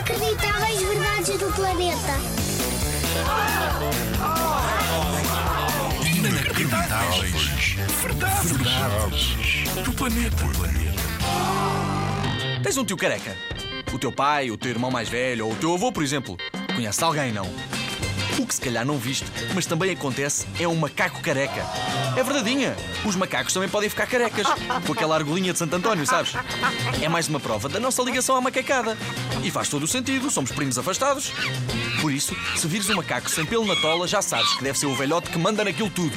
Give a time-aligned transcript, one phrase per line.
[0.00, 2.14] Inacreditáveis verdades do planeta.
[6.06, 7.76] Inacreditáveis.
[8.00, 8.50] Verdades.
[8.50, 9.36] Verdades.
[9.84, 10.36] Do planeta.
[12.62, 13.36] Tens um tio careca?
[13.92, 16.38] O teu pai, o teu irmão mais velho ou o teu avô, por exemplo.
[16.74, 17.44] Conhece alguém, não?
[18.38, 21.62] O que se calhar não viste, mas também acontece, é um macaco careca.
[22.16, 22.74] É verdadeinha.
[23.04, 24.46] Os macacos também podem ficar carecas.
[24.86, 26.32] Com aquela argolinha de Santo António, sabes?
[27.02, 28.96] É mais uma prova da nossa ligação à macacada.
[29.42, 31.32] E faz todo o sentido, somos primos afastados.
[32.00, 34.86] Por isso, se vires um macaco sem pelo na tola, já sabes que deve ser
[34.86, 36.14] o velhote que manda naquilo tudo.